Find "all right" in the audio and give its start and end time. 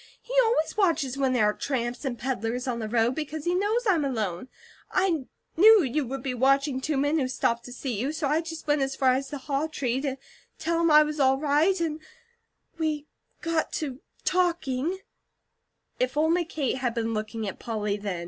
11.19-11.79